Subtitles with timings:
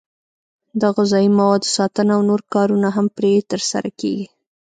[0.81, 4.25] د غذایي موادو ساتنه او نور کارونه هم پرې ترسره کېږي.